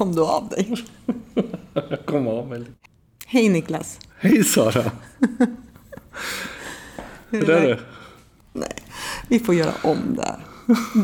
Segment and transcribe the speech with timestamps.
[0.00, 0.74] Kom du av dig?
[1.74, 2.64] Jag kom av mig.
[3.26, 3.98] Hej Niklas.
[4.20, 4.90] Hej Sara!
[7.30, 7.80] Hur Hur är det?
[8.52, 8.74] Nej,
[9.28, 10.40] vi får göra om det här.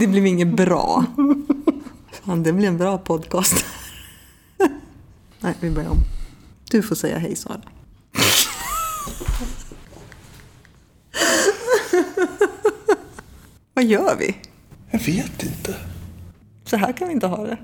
[0.00, 1.04] Det blev inget bra.
[2.12, 3.64] Fan, det blir en bra podcast.
[5.40, 5.98] Nej, vi börjar om.
[6.70, 7.60] Du får säga hej Sara.
[13.74, 14.36] Vad gör vi?
[14.91, 15.77] Jag vet inte.
[16.64, 17.58] Så här kan vi inte ha det.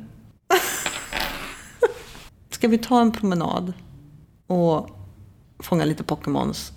[2.63, 3.73] Ska vi ta en promenad
[4.47, 4.91] och
[5.59, 6.73] fånga lite Pokémons?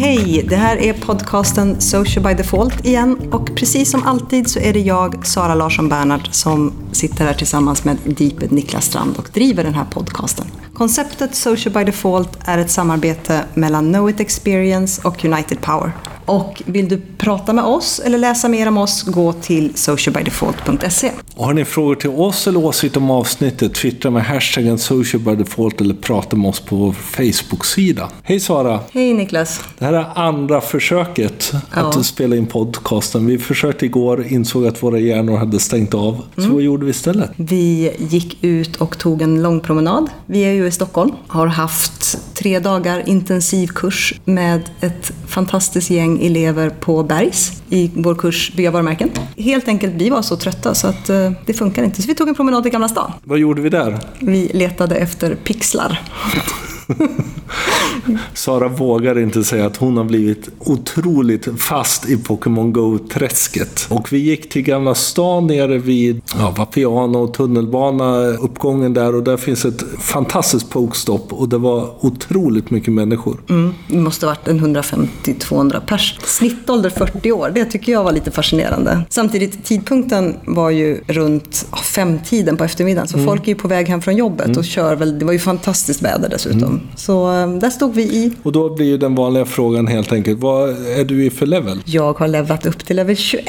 [0.00, 0.46] Hej!
[0.48, 4.80] Det här är podcasten Social by Default igen och precis som alltid så är det
[4.80, 9.74] jag, Sara Larsson Bernhardt, som sitter här tillsammans med Deeped Niklas Strand och driver den
[9.74, 10.46] här podcasten.
[10.74, 15.92] Konceptet Social by Default är ett samarbete mellan Know It Experience och United Power.
[16.26, 21.10] Och vill du prata med oss eller läsa mer om oss, gå till socialbydefault.se.
[21.36, 26.36] Har ni frågor till oss eller åsikter om avsnittet, twittra med hashtaggen socialbydefault eller prata
[26.36, 28.08] med oss på vår Facebook-sida.
[28.22, 28.80] Hej Sara!
[28.92, 29.60] Hej Niklas!
[29.78, 32.02] Det här är andra försöket att Ja.
[32.02, 33.26] spela in podcasten.
[33.26, 36.22] Vi försökte igår, insåg att våra hjärnor hade stängt av.
[36.36, 37.30] Så vad gjorde vi istället?
[37.36, 40.06] Vi gick ut och tog en lång promenad.
[40.26, 41.12] Vi är ju i Stockholm.
[41.26, 48.52] Har haft tre dagar intensivkurs med ett fantastiskt gäng elever på Bergs i vår kurs
[48.56, 49.10] Bygga varumärken.
[49.36, 52.02] Helt enkelt, vi var så trötta så att eh, det funkar inte.
[52.02, 53.12] Så vi tog en promenad i Gamla stan.
[53.24, 53.98] Vad gjorde vi där?
[54.18, 56.00] Vi letade efter pixlar.
[58.34, 63.86] Sara vågar inte säga att hon har blivit otroligt fast i Pokémon Go-träsket.
[63.88, 69.22] Och vi gick till Gamla stan nere vid ja, Vapiano och tunnelbana, uppgången där och
[69.22, 73.40] där finns ett fantastiskt pokestop och det var otroligt mycket människor.
[73.48, 76.18] Mm, det måste ha varit en 150-200 pers.
[76.22, 79.02] Snittålder 40 år, det tycker jag var lite fascinerande.
[79.08, 83.08] Samtidigt, tidpunkten var ju runt femtiden på eftermiddagen.
[83.08, 85.38] Så folk är ju på väg hem från jobbet och kör väl, det var ju
[85.38, 86.79] fantastiskt väder dessutom.
[86.96, 88.32] Så eh, där stod vi i.
[88.42, 91.82] Och då blir ju den vanliga frågan helt enkelt, vad är du i för level?
[91.84, 93.46] Jag har levlat upp till level 21.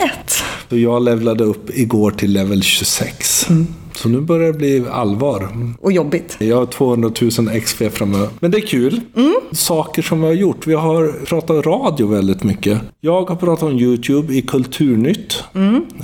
[0.70, 3.48] Så jag levlade upp igår till level 26.
[3.94, 5.50] Så nu börjar det bli allvar.
[5.82, 6.36] Och jobbigt.
[6.40, 8.28] Jag har 200 000 XP framöver.
[8.40, 9.02] Men det är kul.
[9.52, 10.68] Saker som vi har gjort.
[10.68, 12.82] Vi har pratat radio väldigt mycket.
[13.02, 15.44] Jag har pratat om YouTube i Kulturnytt.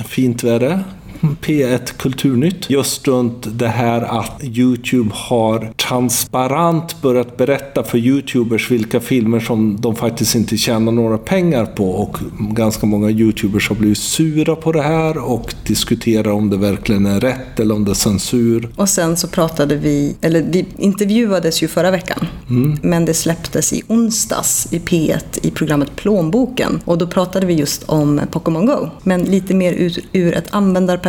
[0.08, 0.84] Fint väder.
[1.22, 2.70] P1 Kulturnytt.
[2.70, 9.82] Just runt det här att YouTube har transparent börjat berätta för YouTubers vilka filmer som
[9.82, 11.90] de faktiskt inte tjänar några pengar på.
[11.90, 17.06] Och ganska många YouTubers har blivit sura på det här och diskuterar om det verkligen
[17.06, 18.70] är rätt eller om det är censur.
[18.76, 22.28] Och sen så pratade vi, eller vi intervjuades ju förra veckan.
[22.82, 26.82] Men det släpptes i onsdags i P1 i programmet Plånboken.
[26.86, 28.90] Och då pratade vi just om Pokémon Go.
[29.04, 31.07] Men lite mer ur, ur ett användarperspektiv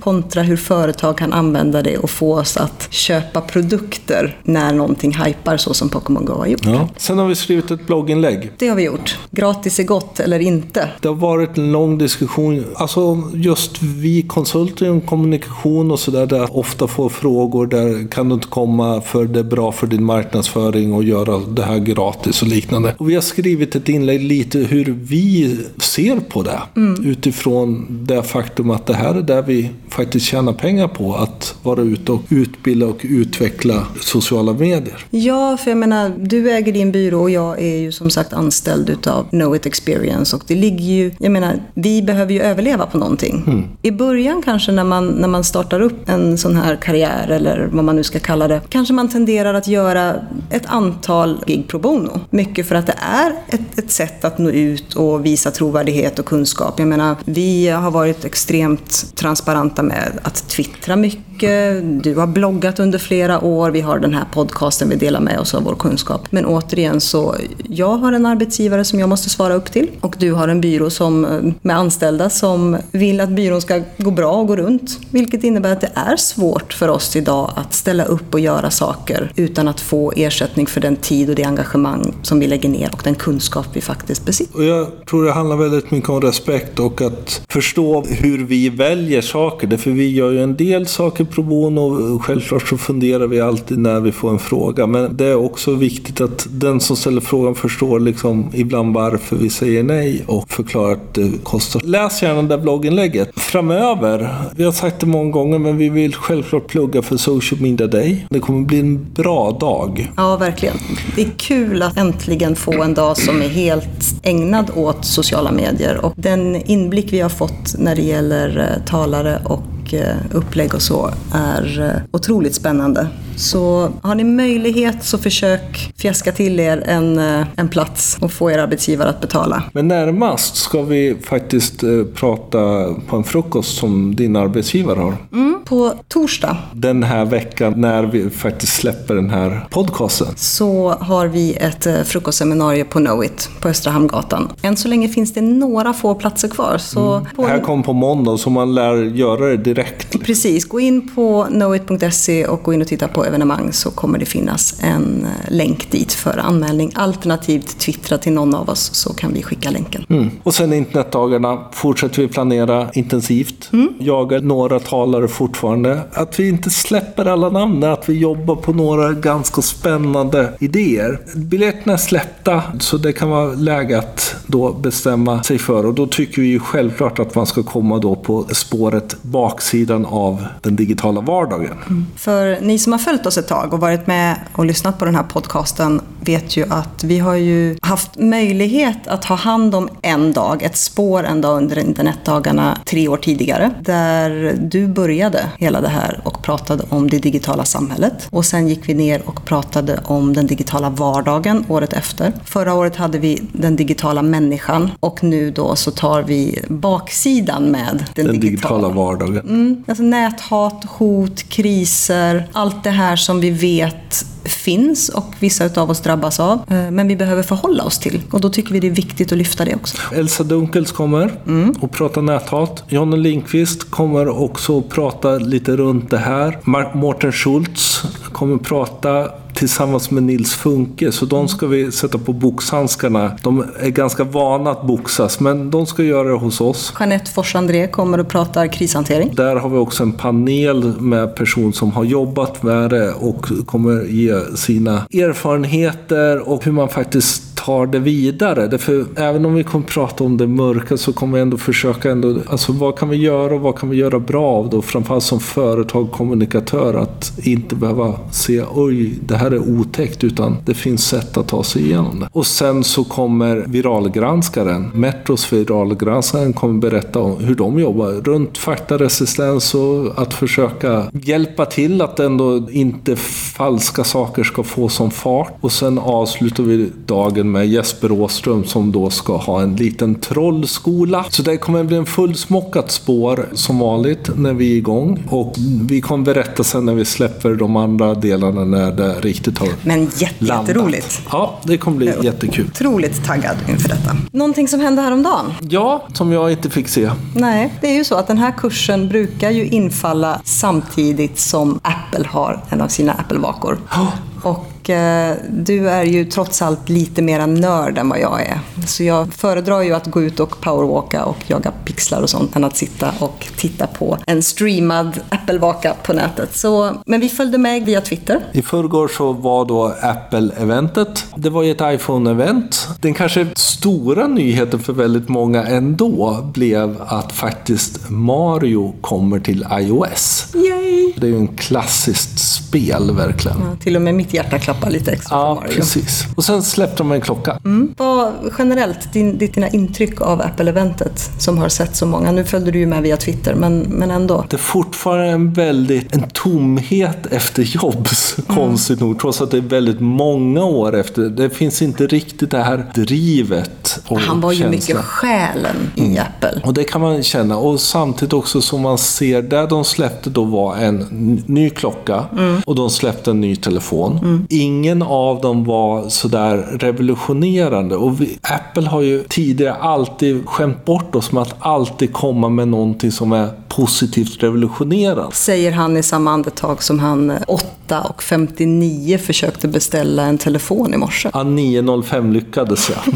[0.00, 5.56] kontra hur företag kan använda det och få oss att köpa produkter när någonting hypar
[5.56, 6.66] så som Pokémon Go har gjort.
[6.66, 6.88] Ja.
[6.96, 8.50] Sen har vi skrivit ett blogginlägg.
[8.58, 9.18] Det har vi gjort.
[9.30, 10.88] Gratis är gott eller inte.
[11.00, 12.64] Det har varit en lång diskussion.
[12.76, 18.34] Alltså just vi konsulter inom kommunikation och sådär, där ofta får frågor där kan du
[18.34, 22.48] inte komma för det är bra för din marknadsföring och göra det här gratis och
[22.48, 22.94] liknande.
[22.98, 26.60] Och vi har skrivit ett inlägg lite hur vi ser på det.
[27.04, 31.14] Utifrån det faktum att det här är där vi faktiskt tjänar pengar på.
[31.14, 35.06] Att vara ute och utbilda och utveckla sociala medier.
[35.10, 38.90] Ja, för jag menar, du äger din byrå och jag är ju som sagt anställd
[38.90, 42.98] utav Know It Experience och det ligger ju, jag menar, vi behöver ju överleva på
[42.98, 43.68] någonting.
[43.82, 47.84] I början kanske när man, när man startar upp en sån här karriär eller vad
[47.84, 50.14] man nu ska kalla det, kanske man tenderar att göra
[50.50, 52.20] ett antal gig pro bono.
[52.30, 56.24] Mycket för att det är ett, ett sätt att nå ut och visa trovärdighet och
[56.24, 56.78] kunskap.
[56.78, 61.82] Jag menar, vi har varit extremt transparenta med att twittra mycket.
[62.02, 63.70] Du har bloggat under flera år.
[63.70, 66.26] Vi har den här podcasten vi delar med oss av vår kunskap.
[66.30, 67.34] Men återigen så,
[67.68, 70.90] jag har en arbetsgivare som jag måste svara upp till och du har en byrå
[70.90, 71.20] som,
[71.62, 74.98] med anställda som vill att byrån ska gå bra och gå runt.
[75.10, 79.32] Vilket innebär att det är svårt för oss idag att ställa upp och göra saker
[79.36, 83.00] utan att få ersättning för den tid och det engagemang som vi lägger ner och
[83.04, 84.56] den kunskap vi faktiskt besitter.
[84.56, 88.97] Och jag tror det handlar väldigt mycket om respekt och att förstå hur vi väljer
[88.98, 89.66] väljer saker.
[89.66, 92.14] Därför vi gör ju en del saker pro bono.
[92.14, 94.86] och Självklart så funderar vi alltid när vi får en fråga.
[94.86, 99.50] Men det är också viktigt att den som ställer frågan förstår liksom ibland varför vi
[99.50, 101.80] säger nej och förklarar att det kostar.
[101.84, 103.30] Läs gärna det där blogginlägget.
[103.36, 107.86] Framöver, vi har sagt det många gånger, men vi vill självklart plugga för Social Media
[107.86, 108.26] Day.
[108.30, 110.12] Det kommer bli en bra dag.
[110.16, 110.76] Ja, verkligen.
[111.16, 116.04] Det är kul att äntligen få en dag som är helt ägnad åt sociala medier.
[116.04, 120.82] Och den inblick vi har fått när det gäller eh, talare och eh, upplägg och
[120.82, 123.08] så är eh, otroligt spännande.
[123.38, 127.18] Så har ni möjlighet så försök fjäska till er en,
[127.56, 129.62] en plats och få er arbetsgivare att betala.
[129.72, 132.58] Men närmast ska vi faktiskt prata
[133.06, 135.16] på en frukost som din arbetsgivare har.
[135.32, 136.56] Mm, på torsdag.
[136.72, 140.26] Den här veckan när vi faktiskt släpper den här podcasten.
[140.36, 144.48] Så har vi ett frukostseminarium på Knowit på Östra Hamngatan.
[144.62, 146.78] Än så länge finns det några få platser kvar.
[146.78, 147.26] Så mm.
[147.36, 147.46] på...
[147.46, 150.20] Här kommer på måndag så man lär göra det direkt.
[150.20, 154.26] Precis, gå in på knowit.se och gå in och titta på evenemang så kommer det
[154.26, 156.92] finnas en eh, länk dit för anmälning.
[156.94, 160.06] Alternativt twittra till någon av oss så kan vi skicka länken.
[160.08, 160.30] Mm.
[160.42, 163.70] Och sen internetdagarna fortsätter vi planera intensivt.
[163.72, 163.88] Mm.
[163.98, 166.00] Jagar några talare fortfarande.
[166.12, 171.20] Att vi inte släpper alla namn, att vi jobbar på några ganska spännande idéer.
[171.34, 175.86] Biljetterna är släppta så det kan vara läge att då bestämma sig för.
[175.86, 180.44] Och då tycker vi ju självklart att man ska komma då på spåret baksidan av
[180.62, 181.76] den digitala vardagen.
[181.86, 182.06] Mm.
[182.16, 185.14] För ni som har följt oss ett tag och varit med och lyssnat på den
[185.14, 190.32] här podcasten vet ju att vi har ju haft möjlighet att ha hand om en
[190.32, 193.70] dag, ett spår en dag under internetdagarna tre år tidigare.
[193.80, 198.28] Där du började hela det här och pratade om det digitala samhället.
[198.30, 202.32] Och sen gick vi ner och pratade om den digitala vardagen året efter.
[202.44, 208.04] Förra året hade vi den digitala människan och nu då så tar vi baksidan med
[208.14, 209.38] den, den digitala, digitala vardagen.
[209.38, 215.90] Mm, alltså näthat, hot, kriser, allt det här som vi vet finns och vissa av
[215.90, 216.58] oss drabbas av.
[216.70, 218.22] Eh, men vi behöver förhålla oss till.
[218.30, 219.96] Och då tycker vi det är viktigt att lyfta det också.
[220.14, 221.74] Elsa Dunkels kommer mm.
[221.80, 222.84] och prata näthat.
[222.88, 226.58] Jonny Lindqvist kommer också prata lite runt det här.
[226.96, 228.02] Mårten Schultz
[228.32, 231.12] kommer prata tillsammans med Nils Funke.
[231.12, 233.32] Så de ska vi sätta på boxhandskarna.
[233.42, 236.92] De är ganska vana att boxas, men de ska göra det hos oss.
[237.00, 239.30] Jeanette Fors-André kommer och pratar krishantering.
[239.34, 244.04] Där har vi också en panel med person som har jobbat med det och kommer
[244.04, 248.66] ge sina erfarenheter och hur man faktiskt tar det vidare.
[248.66, 252.36] Därför även om vi kommer prata om det mörka så kommer vi ändå försöka ändå,
[252.46, 255.40] alltså vad kan vi göra och vad kan vi göra bra av då, Framförallt som
[255.40, 261.36] företag, kommunikatör, att inte behöva se oj, det här är otäckt, utan det finns sätt
[261.36, 262.28] att ta sig igenom det.
[262.32, 269.74] Och sen så kommer viralgranskaren, Metros viralgranskaren kommer berätta om hur de jobbar runt faktaresistens
[269.74, 273.16] och att försöka hjälpa till att ändå inte
[273.56, 275.56] falska saker ska få som fart.
[275.60, 281.24] Och sen avslutar vi dagen med Jesper Åström som då ska ha en liten trollskola.
[281.30, 285.24] Så det kommer bli en fullsmockat spår som vanligt när vi är igång.
[285.30, 285.54] Och
[285.88, 290.10] vi kommer berätta sen när vi släpper de andra delarna när det riktigt har Men
[290.16, 291.22] jätte, jätteroligt.
[291.30, 292.66] Ja, det kommer bli jättekul.
[292.66, 294.16] Otroligt taggad inför detta.
[294.32, 295.52] Någonting som hände häromdagen?
[295.60, 297.10] Ja, som jag inte fick se.
[297.34, 302.28] Nej, det är ju så att den här kursen brukar ju infalla samtidigt som Apple
[302.28, 303.78] har en av sina Apple-vakor.
[303.90, 304.14] Oh.
[304.42, 308.60] Och eh, du är ju trots allt lite mera nörd än vad jag är.
[308.86, 312.64] Så jag föredrar ju att gå ut och powerwalka och jaga pixlar och sånt än
[312.64, 316.56] att sitta och titta på en streamad Apple-vaka på nätet.
[316.56, 318.44] Så, men vi följde med via Twitter.
[318.52, 321.24] I förrgår så var då Apple-eventet.
[321.36, 322.88] Det var ju ett iPhone-event.
[323.00, 330.46] Den kanske stora nyheten för väldigt många ändå blev att faktiskt Mario kommer till iOS.
[330.54, 330.87] Yay!
[331.16, 333.58] Det är ju en klassiskt spel verkligen.
[333.60, 335.76] Ja, till och med mitt hjärta klappar lite extra ja, för Mario.
[335.76, 336.24] precis.
[336.36, 337.58] Och sen släppte de en klocka.
[337.64, 337.94] Mm.
[337.96, 342.32] Vad generellt, din, dina intryck av Apple-eventet som har sett så många?
[342.32, 344.44] Nu följde du ju med via Twitter, men, men ändå.
[344.50, 348.56] Det är fortfarande en väldigt en tomhet efter Jobs, mm.
[348.56, 349.20] konstigt nog.
[349.20, 351.22] Trots att det är väldigt många år efter.
[351.22, 354.00] Det finns inte riktigt det här drivet.
[354.06, 354.70] Och Han var ju känslan.
[354.70, 356.18] mycket själen i mm.
[356.18, 356.60] Apple.
[356.64, 357.56] Och det kan man känna.
[357.56, 360.97] Och samtidigt också som man ser, där de släppte då var en
[361.46, 362.24] ny klocka.
[362.38, 362.60] Mm.
[362.66, 364.18] Och de släppte en ny telefon.
[364.18, 364.46] Mm.
[364.50, 367.96] Ingen av dem var sådär revolutionerande.
[367.96, 372.68] Och vi, Apple har ju tidigare alltid skämt bort oss med att alltid komma med
[372.68, 375.34] någonting som är positivt revolutionerande.
[375.34, 380.96] Säger han i samma andetag som han 8 och 59 försökte beställa en telefon i
[380.96, 381.30] morse.
[381.34, 383.14] Ja, 9.05 lyckades jag.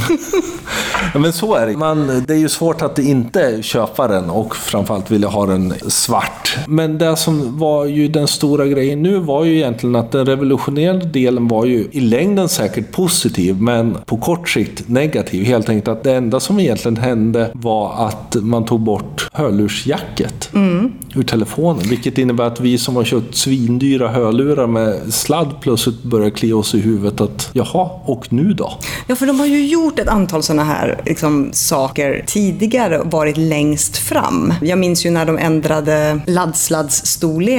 [1.15, 1.77] Ja, men så är det.
[1.77, 6.57] Man, det är ju svårt att inte köpa den och framförallt vilja ha den svart.
[6.67, 11.07] Men det som var ju den stora grejen nu var ju egentligen att den revolutionerande
[11.07, 15.45] delen var ju i längden säkert positiv, men på kort sikt negativ.
[15.45, 20.93] Helt enkelt att det enda som egentligen hände var att man tog bort hörlursjacket mm.
[21.14, 21.83] ur telefonen.
[21.88, 26.75] Vilket innebär att vi som har köpt svindyra hörlurar med sladd plötsligt börjar klia oss
[26.75, 28.73] i huvudet att jaha, och nu då?
[29.07, 33.37] Ja, för de har ju gjort ett antal sådana här liksom, saker tidigare och varit
[33.37, 34.55] längst fram.
[34.62, 36.21] Jag minns ju när de ändrade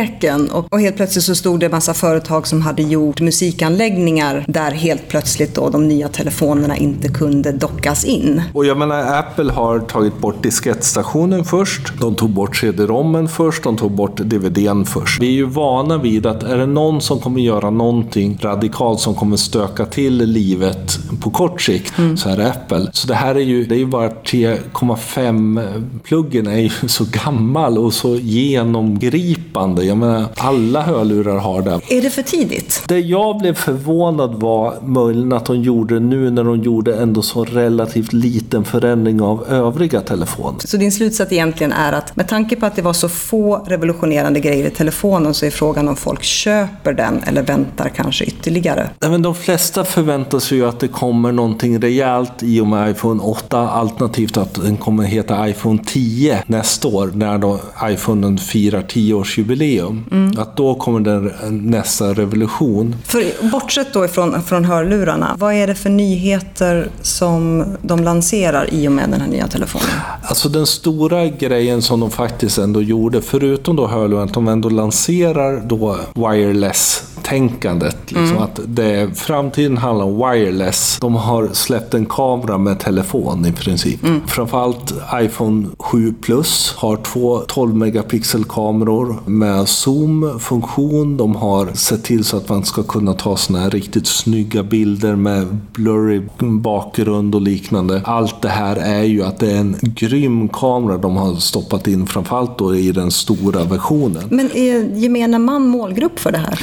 [0.04, 4.46] laddsladdstorleken och, och helt plötsligt så stod det en massa företag som hade gjort musikanläggningar
[4.48, 8.42] där helt plötsligt då de nya telefonerna inte kunde dockas in.
[8.54, 12.00] Och jag menar, Apple har tagit bort diskettstationen först.
[12.00, 13.64] De tog bort CD-rommen först.
[13.64, 15.22] De tog bort DVDn först.
[15.22, 19.16] Vi är ju vana vid att är det någon som kommer göra någonting radikalt som
[19.16, 22.18] kommer stöka till livet på kort sikt mm.
[22.18, 22.90] så är det Apple.
[22.94, 27.94] Så det här är ju, det är ju bara 3,5-pluggen är ju så gammal och
[27.94, 29.86] så genomgripande.
[29.94, 31.80] Jag menar, alla hörlurar har det.
[31.90, 32.84] Är det för tidigt?
[32.88, 37.44] Det jag blev förvånad var möjligen att de gjorde nu när de gjorde ändå så
[37.44, 40.60] relativt liten förändring av övriga telefoner.
[40.60, 44.40] Så din slutsats egentligen är att med tanke på att det var så få revolutionerande
[44.40, 48.90] grejer i telefonen så är frågan om folk köper den eller väntar kanske ytterligare?
[49.00, 52.92] Nej, men de flesta förväntar sig ju att det kommer någonting rejält i och med
[52.92, 58.82] iPhone 8 alternativt att den kommer heta iPhone 10 nästa år när då iPhonen firar
[58.82, 59.73] 10-årsjubileum.
[59.80, 60.32] Mm.
[60.38, 62.96] Att då kommer den nästa revolution.
[63.06, 68.88] För, bortsett då ifrån från hörlurarna, vad är det för nyheter som de lanserar i
[68.88, 69.90] och med den här nya telefonen?
[70.24, 74.70] Alltså den stora grejen som de faktiskt ändå gjorde, förutom då hörlurarna, att de ändå
[74.70, 77.98] lanserar då wireless tänkandet.
[78.06, 78.42] Liksom, mm.
[78.42, 80.98] att det, framtiden handlar om wireless.
[81.02, 84.04] De har släppt en kamera med telefon i princip.
[84.04, 84.22] Mm.
[84.28, 91.18] Framförallt iPhone 7 Plus har två 12 megapixel kameror med zoom-funktion.
[91.18, 95.16] De har sett till så att man ska kunna ta såna här riktigt snygga bilder
[95.16, 98.02] med blurry bakgrund och liknande.
[98.06, 102.08] Allt det här är ju att det är en grym kamera de har stoppat in
[102.08, 104.24] framförallt då i den stora versionen.
[104.30, 106.62] Men är gemene man målgrupp för det här?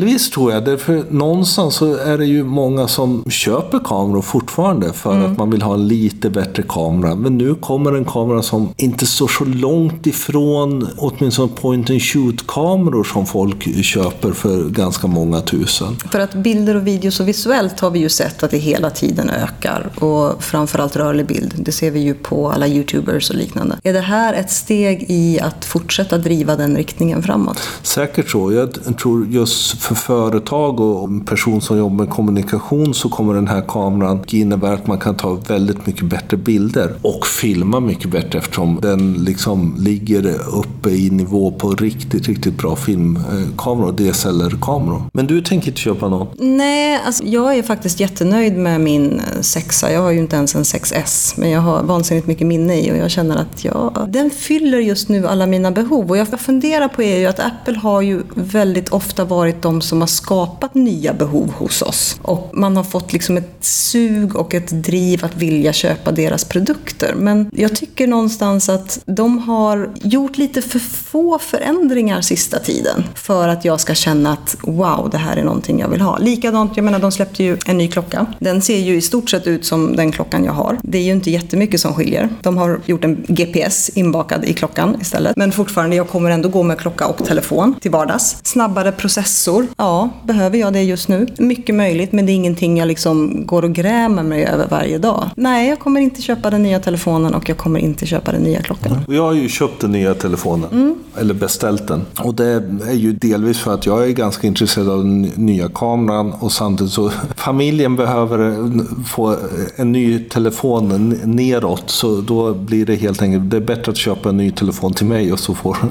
[0.00, 5.12] Delvis tror jag, därför någonstans så är det ju många som köper kameror fortfarande för
[5.12, 5.32] mm.
[5.32, 7.14] att man vill ha en lite bättre kamera.
[7.14, 13.04] Men nu kommer en kamera som inte står så långt ifrån åtminstone point and shoot-kameror
[13.04, 15.96] som folk köper för ganska många tusen.
[16.12, 19.30] För att bilder och videos och visuellt har vi ju sett att det hela tiden
[19.30, 21.54] ökar och framförallt rörlig bild.
[21.56, 23.78] Det ser vi ju på alla YouTubers och liknande.
[23.82, 27.60] Är det här ett steg i att fortsätta driva den riktningen framåt?
[27.82, 28.52] Säkert så.
[28.52, 33.48] Jag tror just för företag och en person som jobbar med kommunikation så kommer den
[33.48, 38.38] här kameran innebära att man kan ta väldigt mycket bättre bilder och filma mycket bättre
[38.38, 45.02] eftersom den liksom ligger uppe i nivå på riktigt, riktigt bra filmkameror, DSLR-kameror.
[45.12, 46.28] Men du tänker inte köpa någon?
[46.38, 49.92] Nej, alltså jag är faktiskt jättenöjd med min eh, sexa.
[49.92, 52.96] Jag har ju inte ens en 6S, men jag har vansinnigt mycket minne i och
[52.96, 56.10] jag känner att jag, den fyller just nu alla mina behov.
[56.10, 60.00] Och jag funderar på är ju att Apple har ju väldigt ofta varit de som
[60.00, 62.20] har skapat nya behov hos oss.
[62.22, 67.14] Och man har fått liksom ett sug och ett driv att vilja köpa deras produkter.
[67.16, 73.48] Men jag tycker någonstans att de har gjort lite för få förändringar sista tiden för
[73.48, 76.18] att jag ska känna att wow, det här är någonting jag vill ha.
[76.18, 78.26] Likadant, jag menar de släppte ju en ny klocka.
[78.38, 80.78] Den ser ju i stort sett ut som den klockan jag har.
[80.82, 82.28] Det är ju inte jättemycket som skiljer.
[82.42, 85.36] De har gjort en GPS inbakad i klockan istället.
[85.36, 88.36] Men fortfarande, jag kommer ändå gå med klocka och telefon till vardags.
[88.42, 89.59] Snabbare processor.
[89.76, 91.26] Ja, behöver jag det just nu?
[91.38, 95.30] Mycket möjligt, men det är ingenting jag liksom går och grämer mig över varje dag.
[95.36, 98.62] Nej, jag kommer inte köpa den nya telefonen och jag kommer inte köpa den nya
[98.62, 98.96] klockan.
[99.08, 100.70] Jag har ju köpt den nya telefonen.
[100.72, 100.94] Mm.
[101.18, 102.06] Eller beställt den.
[102.24, 106.32] Och det är ju delvis för att jag är ganska intresserad av den nya kameran
[106.32, 108.68] och samtidigt så familjen behöver
[109.04, 109.36] få
[109.76, 111.84] en ny telefon neråt.
[111.86, 115.06] Så då blir det helt enkelt, det är bättre att köpa en ny telefon till
[115.06, 115.76] mig och så får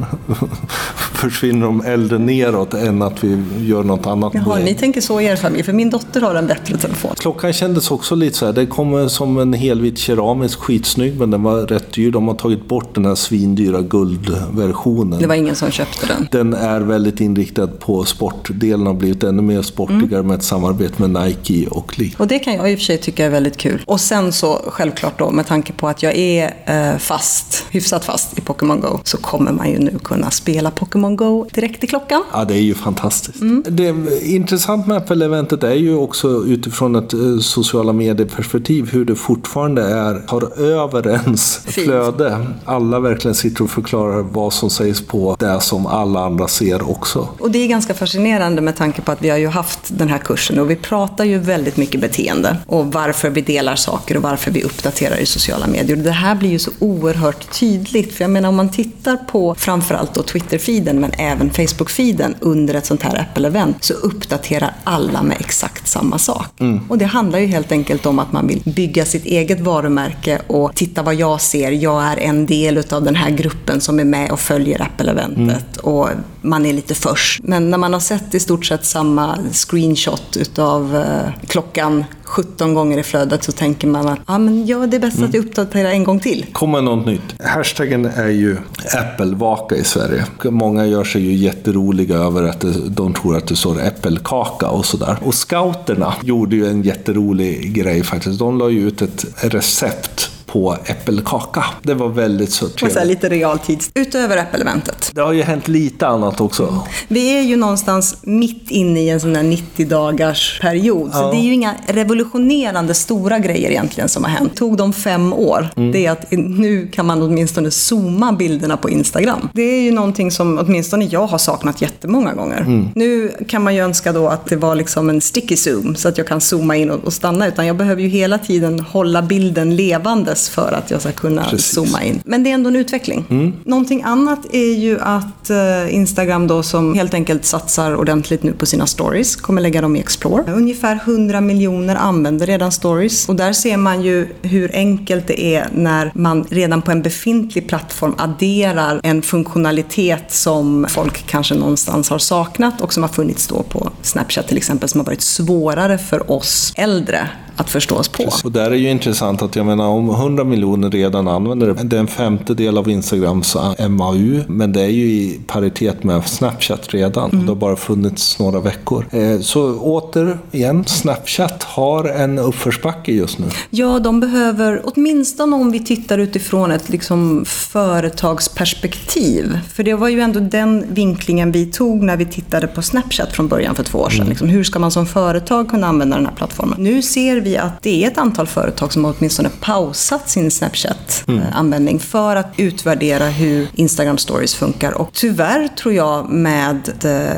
[0.95, 4.33] försvinner de äldre neråt än att vi gör något annat.
[4.33, 7.11] Jaha, ni tänker så i er familj, för min dotter har en bättre telefon.
[7.17, 11.43] Klockan kändes också lite så här, det kommer som en helvit keramisk skitsnygg men den
[11.43, 12.11] var rätt dyr.
[12.11, 15.19] De har tagit bort den här svindyra guldversionen.
[15.19, 16.27] Det var ingen som köpte den?
[16.31, 20.27] Den är väldigt inriktad på sportdelen har blivit ännu mer sportigare mm.
[20.27, 22.11] med ett samarbete med Nike och Lee.
[22.17, 23.83] Och det kan jag i och för sig tycka är väldigt kul.
[23.85, 28.37] Och sen så självklart då med tanke på att jag är eh, fast, hyfsat fast
[28.37, 32.23] i Pokémon Go så kommer man ju nu kunna spela Pokémon Go direkt i klockan.
[32.33, 33.41] Ja, det är ju fantastiskt.
[33.41, 33.48] Mm.
[33.49, 33.63] Mm.
[33.67, 39.81] Det intressant med Apple-eventet är ju också utifrån ett eh, sociala medier-perspektiv hur det fortfarande
[39.81, 41.85] är, tar över ens Fint.
[41.87, 42.45] flöde.
[42.65, 47.27] Alla verkligen sitter och förklarar vad som sägs på det som alla andra ser också.
[47.39, 50.17] Och det är ganska fascinerande med tanke på att vi har ju haft den här
[50.17, 54.51] kursen och vi pratar ju väldigt mycket beteende och varför vi delar saker och varför
[54.51, 55.97] vi uppdaterar i sociala medier.
[55.97, 58.13] Det här blir ju så oerhört tydligt.
[58.13, 62.85] För jag menar om man tittar på framförallt då Twitter-feeden men även Facebook-feeden under ett
[62.85, 66.47] sånt här Apple-event så uppdaterar alla med exakt samma sak.
[66.59, 66.81] Mm.
[66.89, 70.75] Och det handlar ju helt enkelt om att man vill bygga sitt eget varumärke och
[70.75, 71.71] titta vad jag ser.
[71.71, 75.37] Jag är en del av den här gruppen som är med och följer Apple-eventet.
[75.83, 75.95] Mm.
[75.95, 76.09] Och
[76.41, 77.43] man är lite först.
[77.43, 82.97] Men när man har sett i stort sett samma screenshot utav eh, klockan 17 gånger
[82.97, 85.29] i flödet så tänker man att ja, men ja, det är bäst mm.
[85.29, 86.45] att jag uppdaterar en gång till.
[86.51, 87.41] Kommer något nytt.
[87.43, 88.57] Hashtaggen är ju
[88.93, 90.25] Apple-vaka i Sverige.
[90.43, 95.17] Många gör sig ju jätteroliga över att de tror att det står äppelkaka och sådär.
[95.21, 98.39] Och scouterna gjorde ju en jätterolig grej faktiskt.
[98.39, 101.65] De la ju ut ett recept på äppelkaka.
[101.83, 102.97] Det var väldigt så trevligt.
[102.97, 103.83] Och så lite realtid.
[103.93, 105.11] Utöver äppeleventet.
[105.13, 106.63] Det har ju hänt lite annat också.
[106.67, 106.79] Mm.
[107.07, 111.13] Vi är ju någonstans mitt inne i en sån där 90 dagars period.
[111.13, 111.31] Så ja.
[111.31, 114.55] det är ju inga revolutionerande stora grejer egentligen som har hänt.
[114.55, 115.69] Tog de fem år.
[115.75, 115.91] Mm.
[115.91, 119.49] Det är att nu kan man åtminstone zooma bilderna på Instagram.
[119.53, 122.61] Det är ju någonting som åtminstone jag har saknat jättemånga gånger.
[122.61, 122.89] Mm.
[122.95, 126.17] Nu kan man ju önska då att det var liksom en sticky zoom så att
[126.17, 127.47] jag kan zooma in och stanna.
[127.47, 131.43] Utan jag behöver ju hela tiden hålla bilden levande krävs för att jag ska kunna
[131.43, 131.75] Precis.
[131.75, 132.21] zooma in.
[132.25, 133.25] Men det är ändå en utveckling.
[133.29, 133.53] Mm.
[133.63, 138.65] Någonting annat är ju att eh, Instagram då som helt enkelt satsar ordentligt nu på
[138.65, 140.43] sina stories, kommer lägga dem i Explore.
[140.53, 145.67] Ungefär 100 miljoner använder redan stories och där ser man ju hur enkelt det är
[145.73, 152.19] när man redan på en befintlig plattform adderar en funktionalitet som folk kanske någonstans har
[152.19, 156.31] saknat och som har funnits då på Snapchat till exempel som har varit svårare för
[156.31, 157.29] oss äldre
[157.59, 158.29] att förstås på.
[158.43, 161.95] Och där är ju intressant att jag menar om 100 miljoner redan använder det, det
[161.95, 163.57] är en femtedel av Instagrams
[163.89, 167.31] MAU, men det är ju i paritet med Snapchat redan.
[167.31, 167.45] Mm.
[167.45, 169.05] Det har bara funnits några veckor.
[169.11, 173.45] Eh, så återigen, Snapchat har en uppförsbacke just nu.
[173.69, 180.19] Ja, de behöver, åtminstone om vi tittar utifrån ett liksom företagsperspektiv, för det var ju
[180.19, 184.09] ändå den vinklingen vi tog när vi tittade på Snapchat från början för två år
[184.09, 184.19] sedan.
[184.19, 184.29] Mm.
[184.29, 186.83] Liksom, hur ska man som företag kunna använda den här plattformen?
[186.83, 190.51] Nu ser vi vi att det är ett antal företag som har åtminstone pausat sin
[190.51, 191.99] Snapchat-användning mm.
[191.99, 194.91] för att utvärdera hur Instagram stories funkar.
[194.91, 196.79] Och tyvärr tror jag med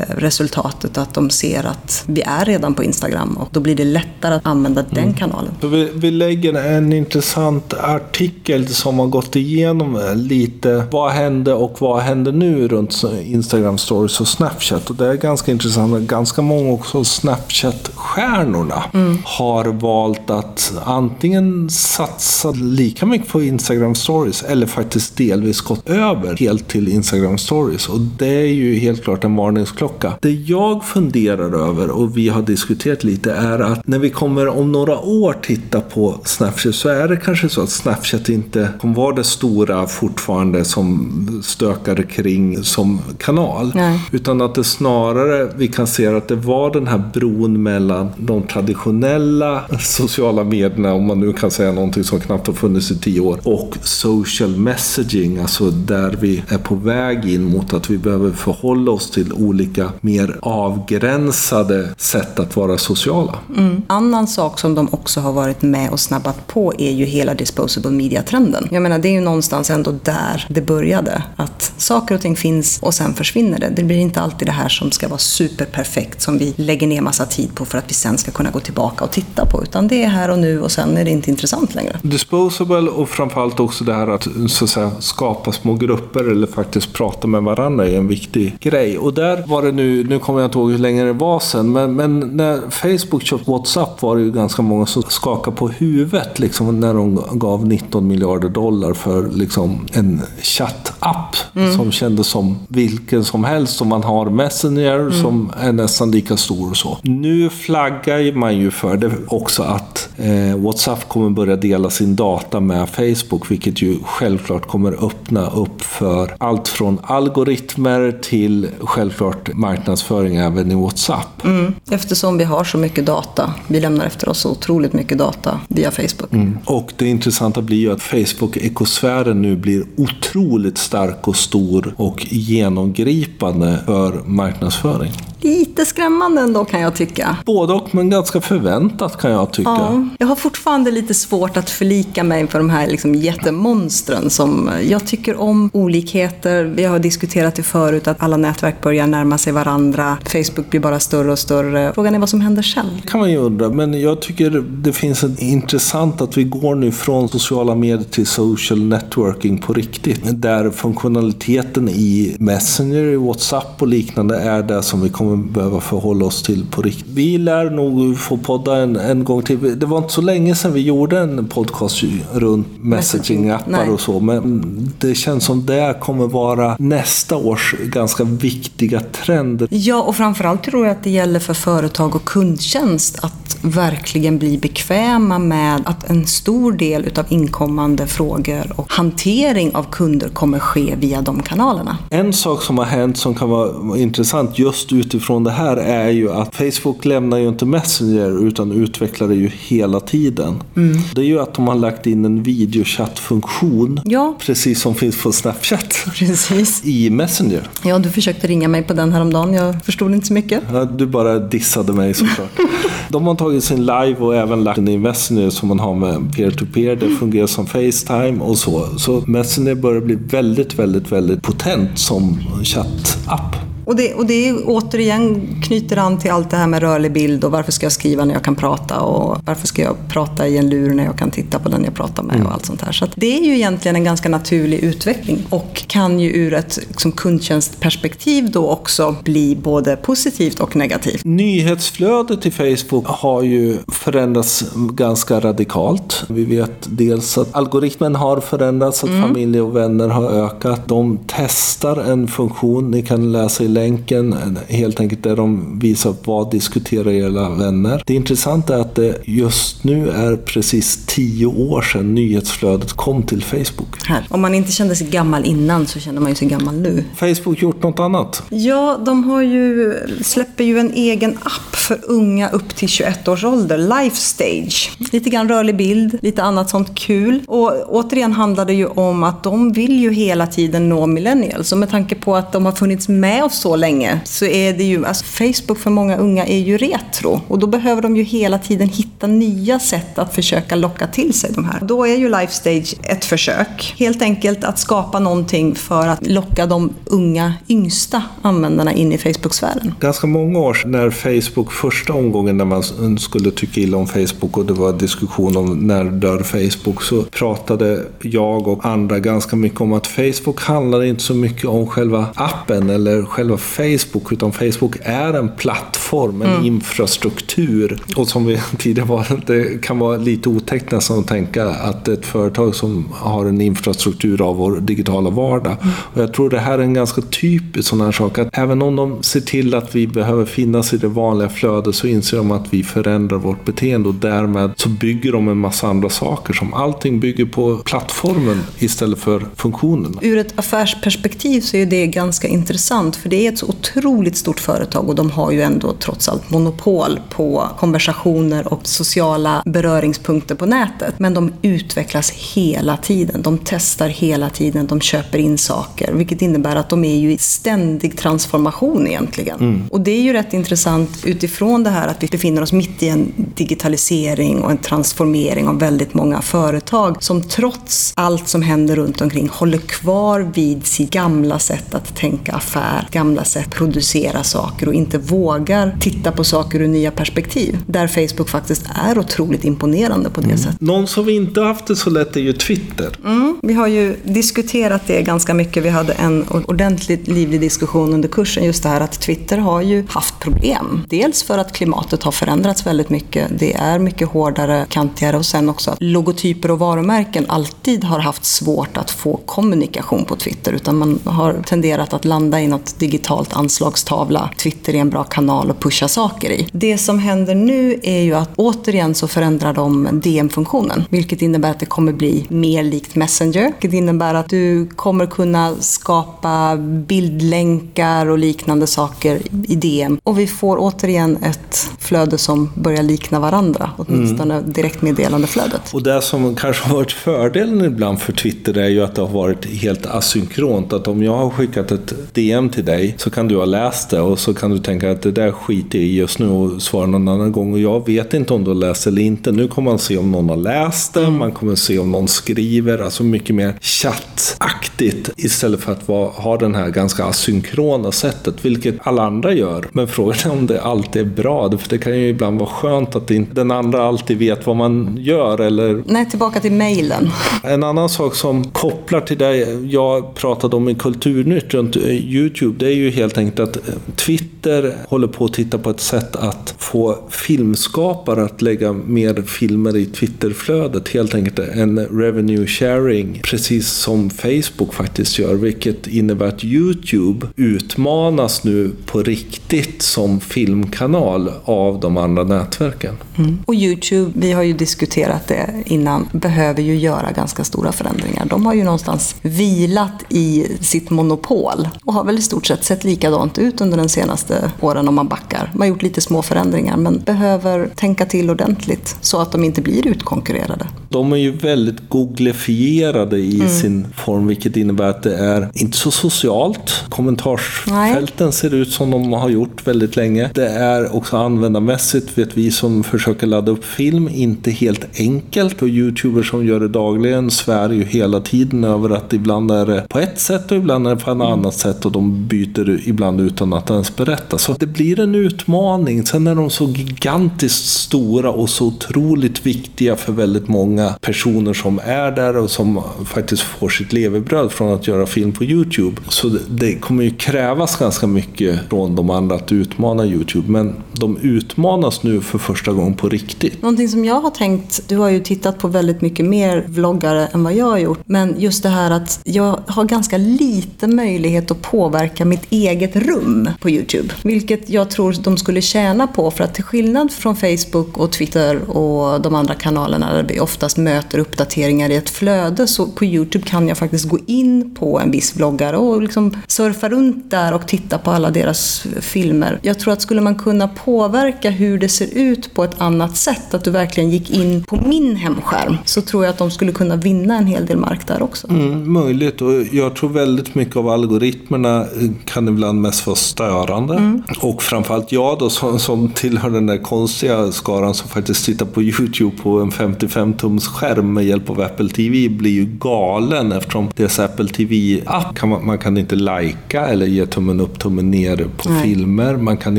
[0.08, 4.34] resultatet att de ser att vi är redan på Instagram och då blir det lättare
[4.34, 4.94] att använda mm.
[4.94, 5.52] den kanalen.
[5.60, 12.02] Vi, vi lägger en intressant artikel som har gått igenom lite vad hände och vad
[12.02, 14.90] händer nu runt Instagram stories och Snapchat.
[14.90, 16.08] Och det är ganska intressant.
[16.08, 19.18] Ganska många också Snapchat-stjärnorna mm.
[19.24, 25.88] har varit valt att antingen satsa lika mycket på Instagram stories eller faktiskt delvis gått
[25.88, 27.88] över helt till Instagram stories.
[27.88, 30.12] Och det är ju helt klart en varningsklocka.
[30.20, 34.72] Det jag funderar över och vi har diskuterat lite är att när vi kommer om
[34.72, 39.14] några år titta på Snapchat så är det kanske så att Snapchat inte kommer vara
[39.14, 43.72] det stora fortfarande som stökar kring som kanal.
[43.74, 44.00] Nej.
[44.12, 48.42] Utan att det snarare vi kan se att det var den här bron mellan de
[48.42, 49.60] traditionella
[49.92, 53.40] sociala medierna, om man nu kan säga någonting som knappt har funnits i tio år,
[53.42, 58.92] och social messaging, alltså där vi är på väg in mot att vi behöver förhålla
[58.92, 63.38] oss till olika mer avgränsade sätt att vara sociala.
[63.56, 63.82] Mm.
[63.86, 67.90] Annan sak som de också har varit med och snabbat på är ju hela disposable
[67.90, 68.68] media-trenden.
[68.70, 71.22] Jag menar, det är ju någonstans ändå där det började.
[71.36, 73.72] Att saker och ting finns och sen försvinner det.
[73.76, 77.26] Det blir inte alltid det här som ska vara superperfekt som vi lägger ner massa
[77.26, 79.62] tid på för att vi sen ska kunna gå tillbaka och titta på.
[79.62, 81.96] Utan det är här och nu och sen är det inte intressant längre.
[82.02, 86.92] Disposable och framförallt också det här att, så att säga, skapa små grupper eller faktiskt
[86.92, 88.98] prata med varandra är en viktig grej.
[88.98, 91.72] Och där var det nu, nu kommer jag inte ihåg hur länge det var sen,
[91.72, 96.38] men, men när Facebook köpte WhatsApp var det ju ganska många som skakade på huvudet
[96.38, 101.76] liksom, när de gav 19 miljarder dollar för liksom, en chattapp mm.
[101.76, 105.22] som kändes som vilken som helst som man har Messenger mm.
[105.22, 106.98] som är nästan lika stor och så.
[107.02, 112.60] Nu flaggar man ju för det också att eh, WhatsApp kommer börja dela sin data
[112.60, 120.36] med Facebook, vilket ju självklart kommer öppna upp för allt från algoritmer till självklart marknadsföring
[120.36, 121.44] även i WhatsApp.
[121.44, 123.54] Mm, eftersom vi har så mycket data.
[123.66, 126.32] Vi lämnar efter oss så otroligt mycket data via Facebook.
[126.32, 126.58] Mm.
[126.64, 133.82] Och det intressanta blir ju att Facebook-ekosfären nu blir otroligt stark och stor och genomgripande
[133.86, 135.12] för marknadsföring.
[135.42, 137.36] Lite skrämmande ändå kan jag tycka.
[137.46, 139.70] Både och, men ganska förväntat kan jag tycka.
[139.70, 144.70] Ja, jag har fortfarande lite svårt att förlika mig för de här liksom jättemonstren som
[144.82, 146.64] jag tycker om olikheter.
[146.64, 150.18] Vi har diskuterat det förut att alla nätverk börjar närma sig varandra.
[150.24, 151.92] Facebook blir bara större och större.
[151.94, 152.86] Frågan är vad som händer sen.
[153.06, 156.92] kan man ju undra, men jag tycker det finns en intressant att vi går nu
[156.92, 160.20] från sociala medier till social networking på riktigt.
[160.24, 166.24] Där funktionaliteten i Messenger, i WhatsApp och liknande är det som vi kommer behöva förhålla
[166.24, 167.06] oss till på riktigt.
[167.06, 169.78] Vi lär nog få podda en, en gång till.
[169.78, 174.20] Det var inte så länge sedan vi gjorde en podcast runt messaging-appar och så.
[174.20, 174.62] Men
[174.98, 179.66] det känns som det kommer vara nästa års ganska viktiga trend.
[179.70, 184.58] Ja, och framförallt tror jag att det gäller för företag och kundtjänst att verkligen bli
[184.58, 190.94] bekväma med att en stor del utav inkommande frågor och hantering av kunder kommer ske
[190.96, 191.98] via de kanalerna.
[192.10, 196.32] En sak som har hänt som kan vara intressant just utifrån det här är ju
[196.32, 200.62] att Facebook lämnar ju inte Messenger utan utvecklar det ju hela tiden.
[200.76, 200.98] Mm.
[201.14, 204.00] Det är ju att de har lagt in en videochattfunktion.
[204.04, 204.36] Ja.
[204.40, 206.04] Precis som finns på Snapchat.
[206.18, 206.84] Precis.
[206.84, 207.68] I Messenger.
[207.84, 209.54] Ja, du försökte ringa mig på den häromdagen.
[209.54, 210.62] Jag förstod inte så mycket.
[210.72, 212.50] Ja, du bara dissade mig såklart.
[213.08, 216.36] de har tagit sin live och även lagt den i Messenger som man har med
[216.36, 216.96] peer-to-peer.
[216.96, 218.98] Det fungerar som Facetime och så.
[218.98, 223.61] Så Messenger börjar bli väldigt, väldigt, väldigt potent som chattapp.
[223.84, 227.50] Och det, och det återigen knyter an till allt det här med rörlig bild och
[227.50, 230.70] varför ska jag skriva när jag kan prata och varför ska jag prata i en
[230.70, 232.46] lur när jag kan titta på den jag pratar med mm.
[232.46, 232.92] och allt sånt här.
[232.92, 237.12] Så det är ju egentligen en ganska naturlig utveckling och kan ju ur ett liksom,
[237.12, 241.24] kundtjänstperspektiv då också bli både positivt och negativt.
[241.24, 246.24] Nyhetsflödet i Facebook har ju förändrats ganska radikalt.
[246.28, 249.22] Vi vet dels att algoritmen har förändrats, att mm.
[249.22, 250.88] familj och vänner har ökat.
[250.88, 256.50] De testar en funktion, ni kan läsa i länken helt enkelt där de visar vad
[256.50, 258.02] diskuterar era vänner.
[258.06, 263.42] Det intressanta är att det just nu är precis tio år sedan nyhetsflödet kom till
[263.42, 264.06] Facebook.
[264.06, 264.26] Här.
[264.28, 267.04] Om man inte kände sig gammal innan så känner man ju sig gammal nu.
[267.14, 268.42] Facebook gjort något annat?
[268.48, 273.44] Ja, de har ju, släpper ju en egen app för unga upp till 21 års
[273.44, 274.90] ålder, Life Stage.
[275.12, 277.40] Lite grann rörlig bild, lite annat sånt kul.
[277.46, 281.72] Och återigen handlar det ju om att de vill ju hela tiden nå millennials.
[281.72, 284.84] Och med tanke på att de har funnits med oss så länge så är det
[284.84, 288.58] ju, alltså Facebook för många unga är ju retro och då behöver de ju hela
[288.58, 291.78] tiden hitta nya sätt att försöka locka till sig de här.
[291.82, 296.90] Då är ju Lifestage ett försök, helt enkelt att skapa någonting för att locka de
[297.04, 299.94] unga, yngsta användarna in i Facebook-sfären.
[300.00, 304.66] Ganska många år när Facebook, första omgången när man skulle tycka illa om Facebook och
[304.66, 309.92] det var diskussion om när dör Facebook så pratade jag och andra ganska mycket om
[309.92, 315.34] att Facebook handlar inte så mycket om själva appen eller själva Facebook, utan Facebook är
[315.34, 316.64] en plattform, en mm.
[316.64, 318.02] infrastruktur.
[318.16, 322.26] Och som vi tidigare var, det kan vara lite otäckt nästan att tänka att ett
[322.26, 325.76] företag som har en infrastruktur av vår digitala vardag.
[325.82, 325.94] Mm.
[325.98, 328.96] Och jag tror det här är en ganska typisk sån här sak, att även om
[328.96, 332.74] de ser till att vi behöver finnas i det vanliga flödet så inser de att
[332.74, 337.20] vi förändrar vårt beteende och därmed så bygger de en massa andra saker som allting
[337.20, 340.18] bygger på plattformen istället för funktionen.
[340.22, 344.60] Ur ett affärsperspektiv så är det ganska intressant för det är ett så otroligt stort
[344.60, 350.66] företag och de har ju ändå trots allt monopol på konversationer och sociala beröringspunkter på
[350.66, 351.18] nätet.
[351.18, 353.42] Men de utvecklas hela tiden.
[353.42, 356.12] De testar hela tiden, de köper in saker.
[356.12, 359.60] Vilket innebär att de är ju i ständig transformation egentligen.
[359.60, 359.82] Mm.
[359.90, 363.08] Och det är ju rätt intressant utifrån det här att vi befinner oss mitt i
[363.08, 369.20] en digitalisering och en transformering av väldigt många företag som trots allt som händer runt
[369.20, 374.94] omkring håller kvar vid sitt gamla sätt att tänka affär, gamla sätt producera saker och
[374.94, 377.78] inte vågar titta på saker ur nya perspektiv.
[377.86, 380.58] Där Facebook faktiskt är otroligt imponerande på det mm.
[380.58, 380.80] sättet.
[380.80, 383.10] Någon som inte haft det så lätt är ju Twitter.
[383.24, 385.84] Mm, vi har ju diskuterat det ganska mycket.
[385.84, 390.04] Vi hade en ordentligt livlig diskussion under kursen just det här att Twitter har ju
[390.08, 391.02] haft problem.
[391.08, 393.48] Dels för att klimatet har förändrats väldigt mycket.
[393.58, 398.44] Det är mycket hårdare, kantigare och sen också att logotyper och varumärken alltid har haft
[398.44, 403.21] svårt att få kommunikation på Twitter utan man har tenderat att landa i något digitalt
[403.30, 404.50] anslagstavla.
[404.58, 406.68] Twitter är en bra kanal att pusha saker i.
[406.72, 411.04] Det som händer nu är ju att återigen så förändrar de DM-funktionen.
[411.10, 413.72] Vilket innebär att det kommer bli mer likt Messenger.
[413.72, 420.20] Vilket innebär att du kommer kunna skapa bildlänkar och liknande saker i DM.
[420.24, 423.90] Och vi får återigen ett flöde som börjar likna varandra.
[423.96, 424.72] Åtminstone mm.
[424.72, 425.94] direktmeddelandeflödet.
[425.94, 429.28] Och det som kanske har varit fördelen ibland för Twitter är ju att det har
[429.28, 430.92] varit helt asynkront.
[430.92, 434.20] Att om jag har skickat ett DM till dig så kan du ha läst det
[434.20, 437.06] och så kan du tänka att det där skiter jag i just nu och svara
[437.06, 437.72] någon annan gång.
[437.72, 439.52] Och jag vet inte om du har läst eller inte.
[439.52, 441.38] Nu kommer man se om någon har läst det, mm.
[441.38, 442.98] man kommer se om någon skriver.
[442.98, 448.94] Alltså mycket mer chattaktigt istället för att vara, ha den här ganska asynkrona sättet, vilket
[449.02, 449.88] alla andra gör.
[449.92, 453.16] Men frågan är om det alltid är bra, för det kan ju ibland vara skönt
[453.16, 455.60] att inte den andra alltid vet vad man gör.
[455.60, 456.02] Eller...
[456.06, 457.30] Nej, tillbaka till mejlen.
[457.62, 462.78] En annan sak som kopplar till det jag pratade om i Kulturnytt runt eh, YouTube,
[462.78, 466.36] det är ju helt enkelt att eh, Twitter håller på att titta på ett sätt
[466.36, 471.08] att få filmskapare att lägga mer filmer i Twitterflödet.
[471.08, 478.64] Helt enkelt en revenue sharing, precis som Facebook faktiskt gör, vilket innebär att YouTube utmanas
[478.64, 483.18] nu på riktigt som filmkanal av av de andra nätverken.
[483.38, 483.58] Mm.
[483.66, 488.46] Och YouTube, vi har ju diskuterat det innan, behöver ju göra ganska stora förändringar.
[488.46, 493.04] De har ju någonstans vilat i sitt monopol och har väl i stort sett sett
[493.04, 495.70] likadant ut under de senaste åren om man backar.
[495.72, 499.82] De har gjort lite små förändringar men behöver tänka till ordentligt så att de inte
[499.82, 500.86] blir utkonkurrerade.
[501.12, 503.68] De är ju väldigt googlifierade i mm.
[503.68, 507.04] sin form vilket innebär att det är inte så socialt.
[507.08, 508.52] Kommentarsfälten Nej.
[508.52, 510.50] ser ut som de har gjort väldigt länge.
[510.54, 515.82] Det är också användarmässigt, vet vi som försöker ladda upp film, inte helt enkelt.
[515.82, 520.04] Och youtubers som gör det dagligen svär ju hela tiden över att ibland är det
[520.08, 521.46] på ett sätt och ibland är det på ett mm.
[521.46, 524.58] annat sätt och de byter ibland utan att ens berätta.
[524.58, 526.26] Så det blir en utmaning.
[526.26, 532.00] Sen är de så gigantiskt stora och så otroligt viktiga för väldigt många personer som
[532.04, 536.22] är där och som faktiskt får sitt levebröd från att göra film på Youtube.
[536.28, 540.70] Så det kommer ju krävas ganska mycket från de andra att utmana Youtube.
[540.70, 543.82] Men de utmanas nu för första gången på riktigt.
[543.82, 547.64] Någonting som jag har tänkt, du har ju tittat på väldigt mycket mer vloggare än
[547.64, 548.18] vad jag har gjort.
[548.26, 553.68] Men just det här att jag har ganska lite möjlighet att påverka mitt eget rum
[553.80, 554.34] på Youtube.
[554.42, 558.90] Vilket jag tror de skulle tjäna på för att till skillnad från Facebook och Twitter
[558.90, 560.60] och de andra kanalerna där vi
[560.92, 565.20] oftast möter uppdateringar i ett flöde så på Youtube kan jag faktiskt gå in på
[565.20, 569.78] en viss vloggare och liksom surfa runt där och titta på alla deras filmer.
[569.82, 573.74] Jag tror att skulle man kunna påverka hur det ser ut på ett annat sätt,
[573.74, 577.16] att du verkligen gick in på min hemskärm, så tror jag att de skulle kunna
[577.16, 578.70] vinna en hel del mark där också.
[578.70, 582.06] Mm, möjligt och jag tror väldigt mycket av algoritmerna
[582.44, 584.14] kan ibland mest vara störande.
[584.14, 584.42] Mm.
[584.60, 589.02] Och framförallt jag då som, som tillhör den där konstiga skaran som faktiskt tittar på
[589.02, 594.38] YouTube på en 55-tums skärm med hjälp av Apple TV blir ju galen eftersom deras
[594.38, 598.88] Apple TV-app kan man, man, kan inte lajka eller ge tummen upp, tummen ner på
[598.88, 599.02] Nej.
[599.02, 599.56] filmer.
[599.56, 599.98] Man kan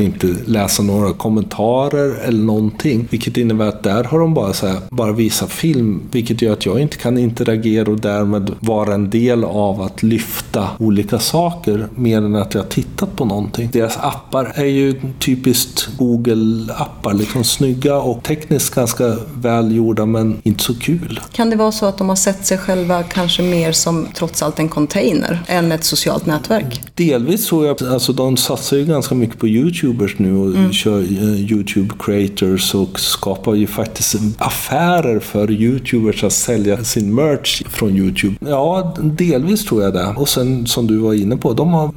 [0.00, 3.08] inte läsa några kommentarer eller någonting.
[3.10, 6.66] Vilket innebär att där har de bara, så här, bara visat film, vilket gör att
[6.66, 12.18] jag inte kan interagera och därmed vara en del av att lyfta olika saker mer
[12.18, 13.68] än att jag tittat på någonting.
[13.72, 20.74] Deras appar är ju typiskt Google-appar, liksom snygga och tekniskt ganska välgjorda men inte så
[20.74, 21.20] kul.
[21.32, 24.58] Kan det vara så att de har sett sig själva kanske mer som trots allt
[24.58, 26.80] en container än ett socialt nätverk?
[26.94, 30.72] Delvis tror jag, alltså de satsar ju ganska mycket på YouTubers nu och mm.
[30.72, 37.62] kör uh, YouTube creators och skapar ju faktiskt affärer för YouTubers att sälja sin merch
[37.68, 38.36] från YouTube.
[38.40, 40.14] Ja, delvis tror jag det.
[40.16, 41.92] Och sen som du var inne på, de har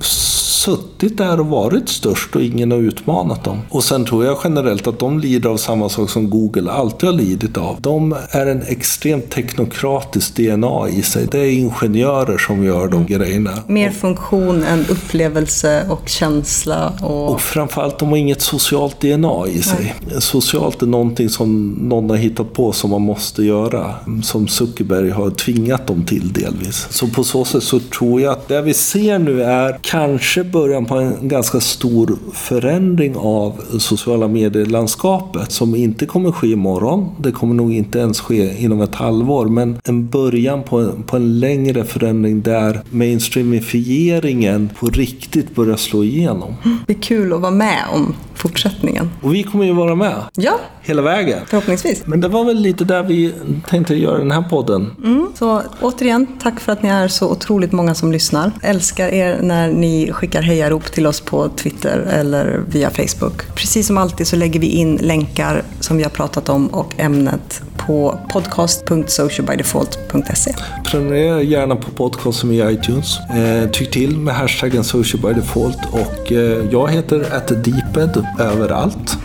[0.68, 3.60] suttit där och varit störst och ingen har utmanat dem.
[3.70, 7.16] Och sen tror jag generellt att de lider av samma sak som Google alltid har
[7.16, 7.78] lidit av.
[7.82, 11.28] De är en extremt teknokratisk DNA i sig.
[11.32, 13.06] Det är ingenjörer som gör de mm.
[13.06, 13.52] grejerna.
[13.68, 16.94] Mer funktion än upplevelse och känsla.
[17.02, 19.96] Och, och framförallt, de har inget socialt DNA i sig.
[20.12, 20.22] Nej.
[20.22, 23.96] Socialt är någonting som någon har hittat på som man måste göra.
[24.24, 26.88] Som Zuckerberg har tvingat dem till delvis.
[26.90, 30.86] Så på så sätt så tror jag att det vi ser nu är kanske början
[30.86, 37.10] på en ganska stor förändring av sociala medielandskapet som inte kommer ske imorgon.
[37.20, 41.16] Det kommer nog inte ens ske inom ett halvår, men en början på en, på
[41.16, 46.56] en längre förändring där mainstreamifieringen på riktigt börjar slå igenom.
[46.88, 49.10] Det är kul att vara med om fortsättningen.
[49.22, 50.16] Och vi kommer ju vara med.
[50.36, 50.60] Ja.
[50.82, 51.40] Hela vägen.
[51.48, 52.04] Förhoppningsvis.
[52.06, 53.34] Men det var väl lite där vi
[53.70, 54.92] tänkte göra den här podden.
[55.04, 55.28] Mm.
[55.36, 58.52] Så återigen, tack för att ni är så otroligt många som lyssnar.
[58.62, 63.56] Älskar er när ni skickar hejarop till oss på Twitter eller via Facebook.
[63.56, 67.62] Precis som alltid så lägger vi in länkar som vi har pratat om och ämnet
[67.88, 70.54] på podcast.socialbydefault.se.
[70.86, 73.20] Prenumerera gärna på podcasten i iTunes.
[73.20, 79.18] Eh, tyck till med hashtaggen socialbydefault och eh, jag heter atdeeped överallt.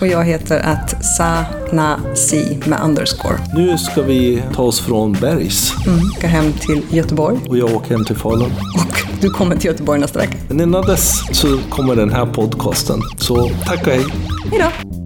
[0.00, 3.34] Och jag heter att Sanasi med underscore.
[3.54, 5.72] Nu ska vi ta oss från Bergs.
[5.86, 6.00] Mm.
[6.00, 7.38] Ska hem till Göteborg.
[7.48, 8.52] Och jag åker hem till Falun.
[8.74, 10.36] Och du kommer till Göteborg nästa vecka.
[10.48, 13.00] Men innan dess så kommer den här podcasten.
[13.18, 14.04] Så tack och hej.
[14.50, 14.99] Hej då!